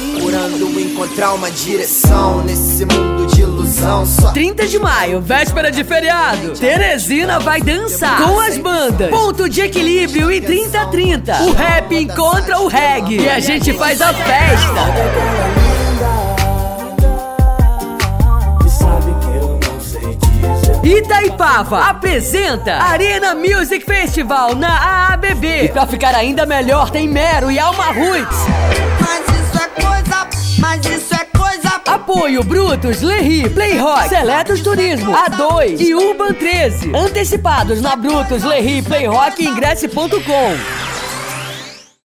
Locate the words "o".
11.48-11.52, 12.60-12.66